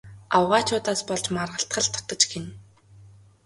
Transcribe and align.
Авгайчуудаас 0.37 1.01
болж 1.09 1.25
маргалдах 1.37 1.79
л 1.83 1.89
дутаж 1.93 2.21
гэнэ. 2.31 2.49